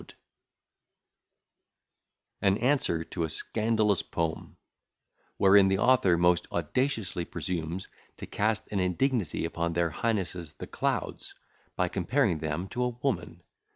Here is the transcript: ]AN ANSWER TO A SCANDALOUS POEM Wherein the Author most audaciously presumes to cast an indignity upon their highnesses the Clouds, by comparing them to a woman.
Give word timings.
]AN 2.41 2.57
ANSWER 2.57 3.03
TO 3.03 3.23
A 3.23 3.29
SCANDALOUS 3.29 4.01
POEM 4.01 4.57
Wherein 5.37 5.67
the 5.67 5.77
Author 5.77 6.17
most 6.17 6.47
audaciously 6.51 7.23
presumes 7.23 7.87
to 8.17 8.25
cast 8.25 8.67
an 8.71 8.79
indignity 8.79 9.45
upon 9.45 9.73
their 9.73 9.91
highnesses 9.91 10.53
the 10.53 10.65
Clouds, 10.65 11.35
by 11.75 11.87
comparing 11.87 12.39
them 12.39 12.67
to 12.69 12.81
a 12.83 12.89
woman. 13.03 13.43